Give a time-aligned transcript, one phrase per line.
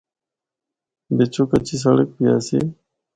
[1.15, 2.59] بِچّو کچی سڑک بھی آسی۔